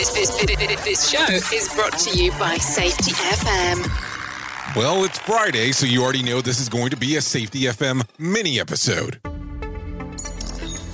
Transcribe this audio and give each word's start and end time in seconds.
This, 0.00 0.12
this, 0.12 0.56
this, 0.56 0.84
this 0.84 1.10
show 1.10 1.26
is 1.30 1.68
brought 1.74 1.98
to 1.98 2.18
you 2.18 2.30
by 2.38 2.56
Safety 2.56 3.10
FM. 3.10 4.74
Well, 4.74 5.04
it's 5.04 5.18
Friday, 5.18 5.72
so 5.72 5.84
you 5.84 6.02
already 6.02 6.22
know 6.22 6.40
this 6.40 6.58
is 6.58 6.70
going 6.70 6.88
to 6.88 6.96
be 6.96 7.16
a 7.16 7.20
Safety 7.20 7.64
FM 7.64 8.08
mini 8.18 8.58
episode. 8.58 9.20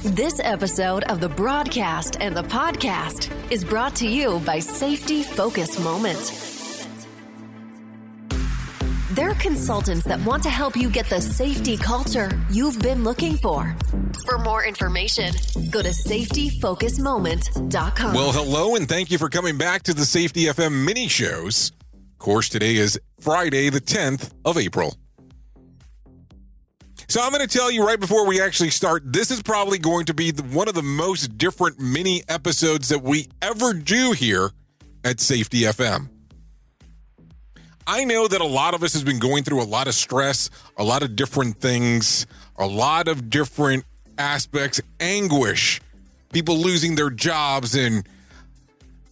This 0.03 0.41
episode 0.43 1.05
of 1.05 1.21
the 1.21 1.29
broadcast 1.29 2.17
and 2.19 2.37
the 2.37 2.43
podcast 2.43 3.31
is 3.49 3.65
brought 3.65 3.95
to 3.95 4.09
you 4.09 4.41
by 4.41 4.59
Safety 4.59 5.23
Focus 5.23 5.79
Moment. 5.79 6.56
They're 9.17 9.35
consultants 9.35 10.05
that 10.05 10.23
want 10.27 10.43
to 10.43 10.51
help 10.51 10.77
you 10.77 10.91
get 10.91 11.09
the 11.09 11.23
safety 11.23 11.79
culture 11.79 12.31
you've 12.51 12.79
been 12.81 13.03
looking 13.03 13.39
for. 13.39 13.75
For 14.27 14.37
more 14.37 14.67
information, 14.67 15.33
go 15.71 15.81
to 15.81 15.89
safetyfocusmoment.com. 15.89 18.15
Well, 18.15 18.33
hello, 18.33 18.77
and 18.77 18.87
thank 18.87 19.11
you 19.11 19.17
for 19.17 19.31
coming 19.31 19.57
back 19.57 19.85
to 19.85 19.95
the 19.95 20.05
Safety 20.05 20.43
FM 20.43 20.85
mini 20.85 21.09
shows. 21.09 21.73
Of 21.95 22.19
course, 22.19 22.51
today 22.51 22.77
is 22.77 23.01
Friday, 23.19 23.71
the 23.71 23.81
10th 23.81 24.33
of 24.45 24.59
April. 24.59 24.95
So 27.09 27.23
I'm 27.23 27.33
going 27.33 27.41
to 27.41 27.49
tell 27.49 27.71
you 27.71 27.87
right 27.87 27.99
before 27.99 28.27
we 28.27 28.43
actually 28.43 28.69
start, 28.69 29.11
this 29.11 29.31
is 29.31 29.43
probably 29.43 29.79
going 29.79 30.05
to 30.07 30.15
be 30.15 30.31
the, 30.31 30.43
one 30.43 30.69
of 30.69 30.75
the 30.75 30.83
most 30.83 31.39
different 31.39 31.81
mini 31.81 32.23
episodes 32.29 32.91
that 32.91 33.01
we 33.01 33.29
ever 33.41 33.73
do 33.73 34.13
here 34.13 34.51
at 35.05 35.21
Safety 35.21 35.63
FM. 35.63 36.11
I 37.87 38.05
know 38.05 38.27
that 38.27 38.41
a 38.41 38.47
lot 38.47 38.75
of 38.75 38.83
us 38.83 38.93
has 38.95 39.05
been 39.05 39.19
going 39.19 39.45
through 39.45 39.63
a 39.63 39.65
lot 39.65 39.87
of 39.87 39.95
stress, 39.95 40.51
a 40.77 40.83
lot 40.83 41.03
of 41.03 41.15
different 41.15 41.61
things, 41.61 42.27
a 42.57 42.67
lot 42.67 43.07
of 43.07 43.31
different 43.31 43.85
aspects, 44.19 44.81
anguish, 44.99 45.81
people 46.33 46.57
losing 46.57 46.97
their 46.97 47.11
jobs 47.11 47.75
and 47.77 48.07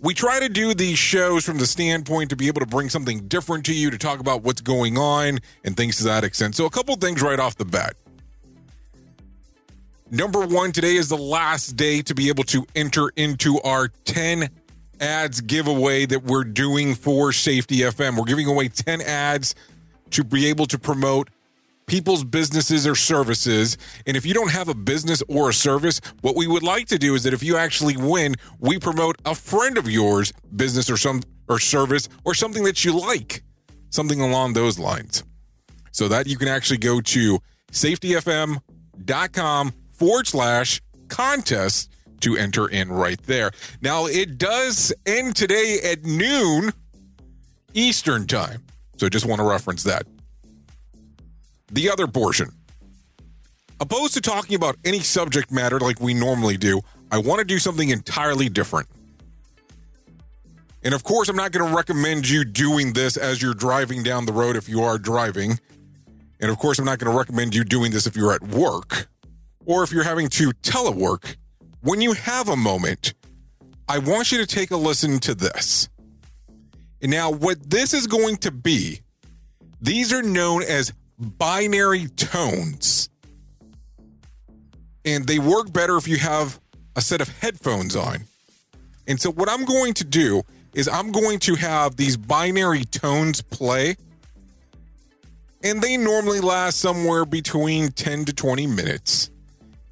we 0.00 0.12
try 0.12 0.39
to 0.39 0.50
do 0.50 0.75
these 0.75 0.98
shows 0.98 1.47
from 1.47 1.56
the 1.56 1.67
standpoint 1.67 2.28
to 2.28 2.36
be 2.36 2.47
able 2.47 2.61
to 2.61 2.67
bring 2.67 2.91
something 2.91 3.27
different 3.27 3.64
to 3.64 3.75
you 3.75 3.91
to 3.91 3.97
talk 3.97 4.20
about 4.20 4.42
what's 4.42 4.61
going 4.61 4.98
on 4.98 5.39
and 5.64 5.79
things 5.79 5.96
to 5.96 6.05
that 6.05 6.24
extent. 6.24 6.55
So 6.55 6.67
a 6.67 6.70
couple 6.70 6.95
things 6.96 7.23
right 7.23 7.41
off 7.41 7.56
the 7.56 7.64
bat. 7.64 7.95
Number 10.11 10.46
1 10.46 10.73
today 10.73 10.96
is 10.96 11.08
the 11.08 11.17
last 11.17 11.77
day 11.77 12.02
to 12.02 12.14
be 12.14 12.29
able 12.29 12.45
to 12.45 12.67
enter 12.77 13.11
into 13.17 13.58
our 13.62 13.89
10 14.05 14.51
ads 15.00 15.40
giveaway 15.40 16.06
that 16.06 16.24
we're 16.24 16.44
doing 16.44 16.94
for 16.94 17.32
Safety 17.32 17.78
FM. 17.78 18.16
We're 18.16 18.24
giving 18.24 18.46
away 18.46 18.68
10 18.68 19.00
ads 19.00 19.55
to 20.10 20.24
be 20.24 20.46
able 20.46 20.66
to 20.66 20.78
promote 20.78 21.30
people's 21.86 22.24
businesses 22.24 22.86
or 22.86 22.94
services. 22.94 23.77
And 24.06 24.16
if 24.16 24.24
you 24.24 24.34
don't 24.34 24.50
have 24.50 24.68
a 24.68 24.74
business 24.74 25.22
or 25.28 25.50
a 25.50 25.52
service, 25.52 26.00
what 26.22 26.36
we 26.36 26.46
would 26.46 26.62
like 26.62 26.86
to 26.88 26.98
do 26.98 27.14
is 27.14 27.24
that 27.24 27.34
if 27.34 27.42
you 27.42 27.56
actually 27.56 27.96
win, 27.96 28.34
we 28.58 28.78
promote 28.78 29.16
a 29.24 29.34
friend 29.34 29.77
of 29.77 29.90
yours 29.90 30.32
business 30.55 30.88
or 30.88 30.96
some 30.96 31.22
or 31.48 31.58
service 31.58 32.08
or 32.24 32.34
something 32.34 32.64
that 32.64 32.84
you 32.84 32.98
like, 32.98 33.42
something 33.90 34.20
along 34.20 34.55
those 34.55 34.78
lines. 34.78 35.22
So 35.92 36.08
that 36.08 36.26
you 36.26 36.36
can 36.36 36.48
actually 36.48 36.78
go 36.78 37.00
to 37.00 37.38
safetyfm.com 37.70 39.72
forward 39.92 40.26
slash 40.26 40.80
contest 41.08 41.93
to 42.24 42.36
enter 42.36 42.68
in 42.68 42.90
right 42.90 43.23
there. 43.24 43.52
Now, 43.80 44.07
it 44.07 44.39
does 44.39 44.92
end 45.07 45.36
today 45.36 45.79
at 45.85 46.05
noon 46.05 46.73
Eastern 47.74 48.27
time. 48.27 48.62
So 48.96 49.08
just 49.08 49.27
want 49.27 49.40
to 49.40 49.46
reference 49.46 49.83
that. 49.85 50.07
The 51.70 51.90
other 51.90 52.07
portion. 52.07 52.51
Opposed 53.80 54.14
to 54.14 54.20
talking 54.20 54.55
about 54.55 54.77
any 54.85 55.01
subject 55.01 55.51
matter 55.51 55.79
like 55.79 56.01
we 56.01 56.14
normally 56.14 56.57
do, 56.57 56.80
I 57.11 57.18
want 57.18 57.40
to 57.40 57.45
do 57.45 57.58
something 57.58 57.90
entirely 57.90 58.48
different. 58.48 58.89
And 60.83 60.95
of 60.95 61.02
course, 61.02 61.29
I'm 61.29 61.36
not 61.36 61.52
going 61.52 61.68
to 61.68 61.77
recommend 61.77 62.29
you 62.29 62.45
doing 62.45 62.92
this 62.92 63.17
as 63.17 63.42
you're 63.42 63.55
driving 63.55 64.02
down 64.02 64.27
the 64.27 64.33
road 64.33 64.56
if 64.56 64.68
you 64.68 64.83
are 64.83 64.98
driving. 64.98 65.58
And 66.41 66.51
of 66.51 66.58
course, 66.58 66.79
I'm 66.79 66.85
not 66.85 66.98
going 66.98 67.11
to 67.11 67.18
recommend 67.18 67.55
you 67.55 67.64
doing 67.64 67.91
this 67.91 68.06
if 68.06 68.17
you're 68.17 68.33
at 68.33 68.42
work 68.42 69.08
or 69.67 69.83
if 69.83 69.92
you're 69.92 70.05
having 70.05 70.29
to 70.29 70.51
telework 70.62 71.36
when 71.84 72.00
you 72.00 72.14
have 72.14 72.48
a 72.48 72.56
moment, 72.56 73.12
I 73.89 73.98
want 73.98 74.33
you 74.33 74.39
to 74.39 74.46
take 74.46 74.70
a 74.70 74.77
listen 74.77 75.18
to 75.20 75.34
this. 75.34 75.90
And 77.02 77.11
now, 77.11 77.30
what 77.30 77.70
this 77.70 77.92
is 77.92 78.06
going 78.06 78.39
to 78.39 78.50
be, 78.50 79.00
these 79.83 80.11
are 80.11 80.23
known 80.23 80.62
as 80.62 80.94
binary 81.18 82.06
tones. 82.06 83.11
And 85.05 85.27
they 85.27 85.39
work 85.39 85.74
better 85.74 85.98
if 85.98 86.08
you 86.08 86.17
have 86.17 86.58
a 86.96 87.02
set 87.02 87.20
of 87.20 87.28
headphones 87.40 87.94
on. 87.94 88.24
And 89.06 89.20
so, 89.20 89.30
what 89.30 89.50
I'm 89.50 89.67
going 89.67 89.92
to 89.94 90.05
do 90.05 90.42
is 90.73 90.89
I'm 90.89 91.12
going 91.12 91.39
to 91.40 91.55
have 91.56 91.96
these 91.96 92.17
binary 92.17 92.84
tones 92.84 93.42
play. 93.42 93.96
And 95.62 95.83
they 95.83 95.98
normally 95.98 96.40
last 96.40 96.78
somewhere 96.78 97.27
between 97.27 97.90
10 97.90 98.24
to 98.24 98.33
20 98.33 98.67
minutes. 98.68 99.30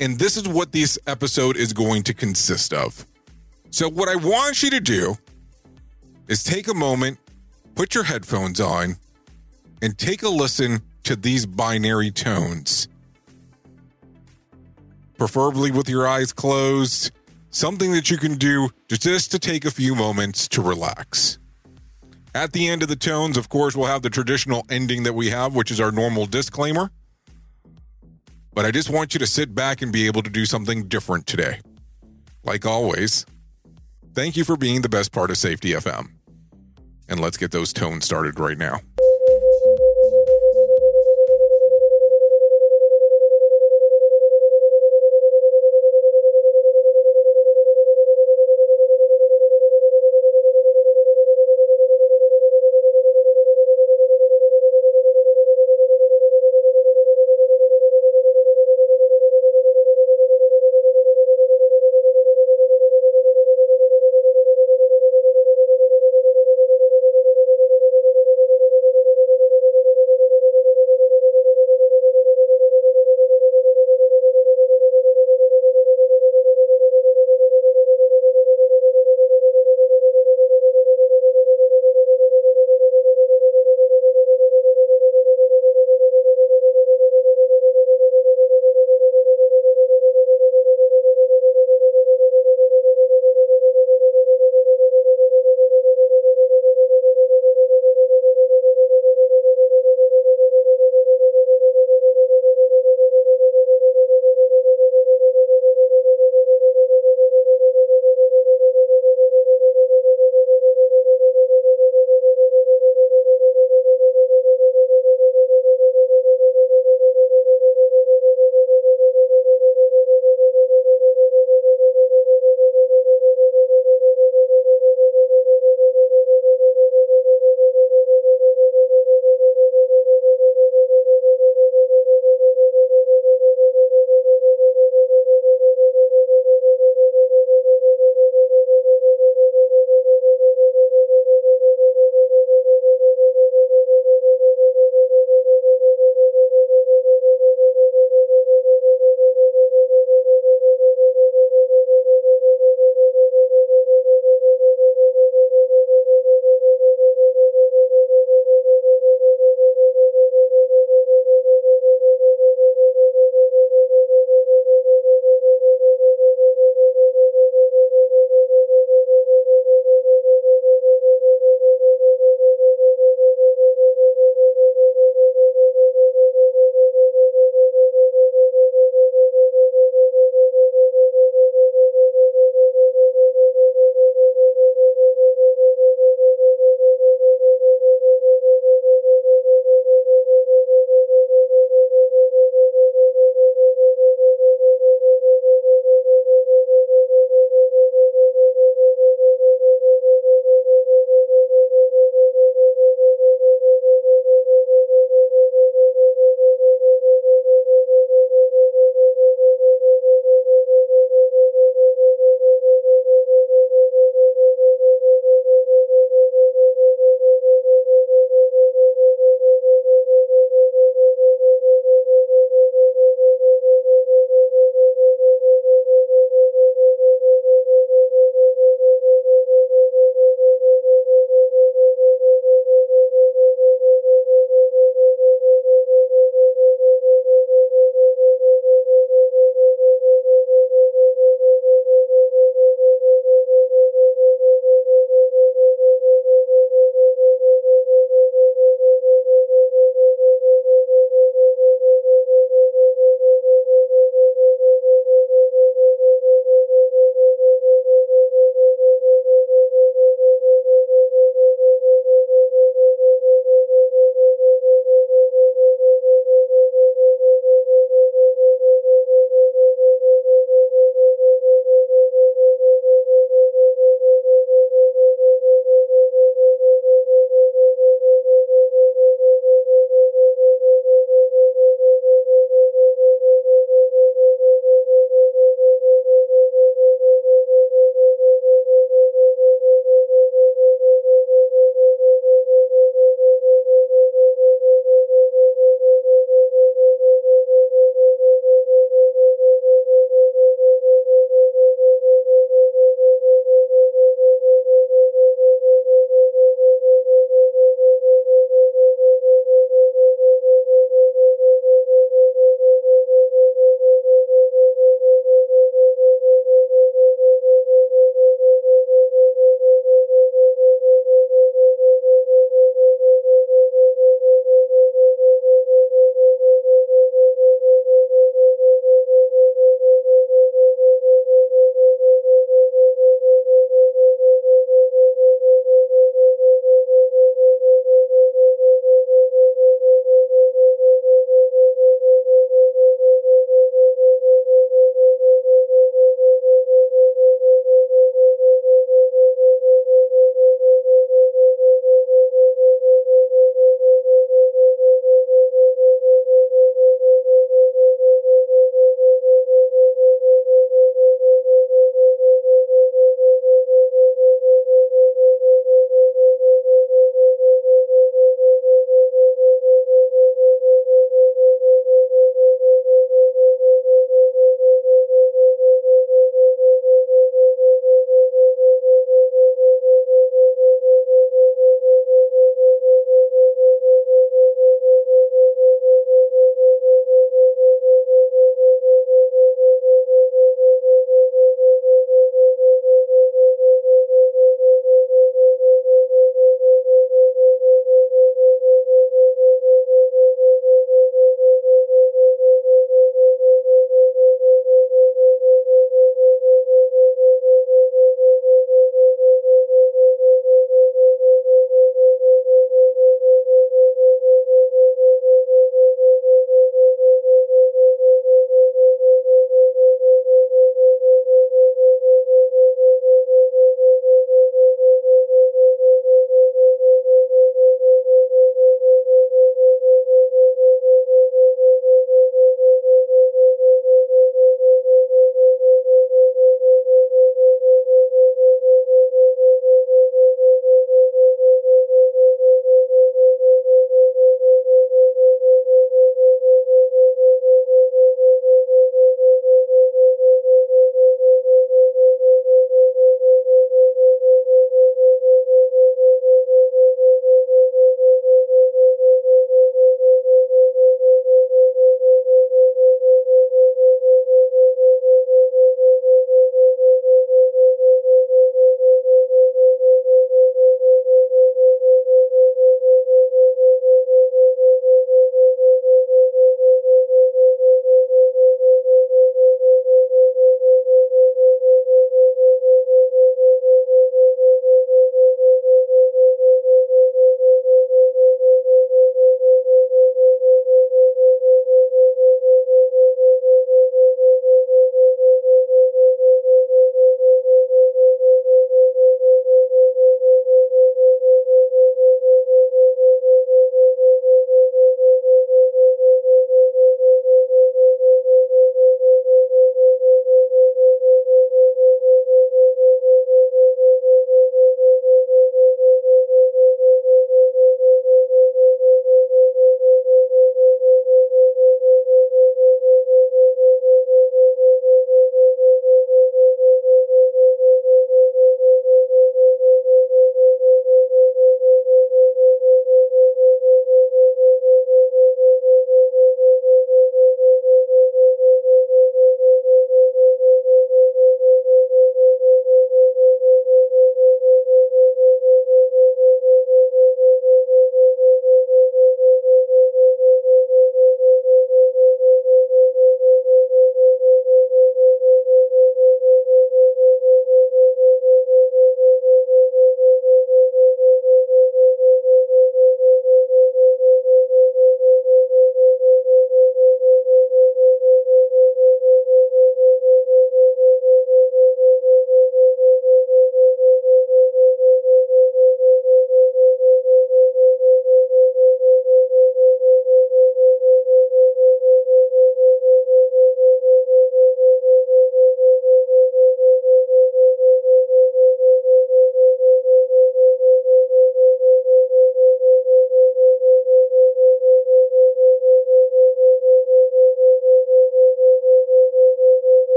And 0.00 0.18
this 0.18 0.36
is 0.36 0.48
what 0.48 0.72
this 0.72 0.98
episode 1.06 1.56
is 1.56 1.72
going 1.72 2.04
to 2.04 2.14
consist 2.14 2.72
of. 2.72 3.04
So, 3.70 3.88
what 3.88 4.08
I 4.08 4.16
want 4.16 4.62
you 4.62 4.70
to 4.70 4.80
do 4.80 5.16
is 6.28 6.42
take 6.42 6.68
a 6.68 6.74
moment, 6.74 7.18
put 7.74 7.94
your 7.94 8.04
headphones 8.04 8.60
on, 8.60 8.96
and 9.82 9.98
take 9.98 10.22
a 10.22 10.28
listen 10.28 10.80
to 11.04 11.16
these 11.16 11.46
binary 11.46 12.10
tones. 12.10 12.88
Preferably 15.16 15.70
with 15.70 15.88
your 15.88 16.06
eyes 16.06 16.32
closed, 16.32 17.10
something 17.50 17.92
that 17.92 18.10
you 18.10 18.18
can 18.18 18.36
do 18.36 18.70
just 18.88 19.32
to 19.32 19.38
take 19.38 19.64
a 19.64 19.70
few 19.70 19.94
moments 19.94 20.46
to 20.48 20.62
relax. 20.62 21.38
At 22.34 22.52
the 22.52 22.68
end 22.68 22.82
of 22.82 22.88
the 22.88 22.96
tones, 22.96 23.36
of 23.36 23.48
course, 23.48 23.74
we'll 23.74 23.88
have 23.88 24.02
the 24.02 24.10
traditional 24.10 24.64
ending 24.70 25.02
that 25.02 25.14
we 25.14 25.30
have, 25.30 25.54
which 25.54 25.70
is 25.70 25.80
our 25.80 25.90
normal 25.90 26.26
disclaimer. 26.26 26.90
But 28.52 28.64
I 28.64 28.70
just 28.70 28.90
want 28.90 29.14
you 29.14 29.20
to 29.20 29.26
sit 29.26 29.54
back 29.54 29.82
and 29.82 29.92
be 29.92 30.06
able 30.06 30.22
to 30.22 30.30
do 30.30 30.44
something 30.44 30.88
different 30.88 31.26
today. 31.26 31.60
Like 32.44 32.66
always, 32.66 33.24
thank 34.14 34.36
you 34.36 34.44
for 34.44 34.56
being 34.56 34.82
the 34.82 34.88
best 34.88 35.12
part 35.12 35.30
of 35.30 35.38
Safety 35.38 35.72
FM. 35.72 36.08
And 37.08 37.20
let's 37.20 37.36
get 37.36 37.50
those 37.50 37.72
tones 37.72 38.04
started 38.04 38.38
right 38.38 38.58
now. 38.58 38.80